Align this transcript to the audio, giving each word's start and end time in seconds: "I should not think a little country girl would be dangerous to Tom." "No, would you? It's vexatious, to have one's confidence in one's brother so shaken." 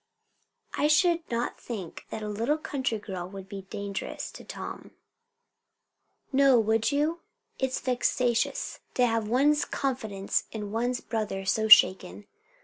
"I 0.73 0.87
should 0.87 1.29
not 1.29 1.61
think 1.61 2.07
a 2.11 2.19
little 2.25 2.57
country 2.57 2.97
girl 2.97 3.29
would 3.29 3.47
be 3.47 3.67
dangerous 3.69 4.31
to 4.31 4.43
Tom." 4.43 4.95
"No, 6.33 6.59
would 6.59 6.91
you? 6.91 7.19
It's 7.59 7.79
vexatious, 7.79 8.79
to 8.95 9.05
have 9.05 9.27
one's 9.27 9.63
confidence 9.63 10.45
in 10.51 10.71
one's 10.71 11.01
brother 11.01 11.45
so 11.45 11.67
shaken." 11.67 12.25